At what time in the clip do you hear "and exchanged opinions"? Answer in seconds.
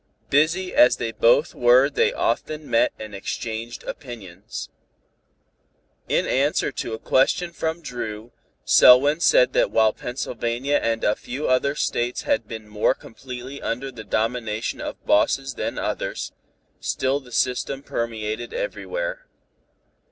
2.97-4.67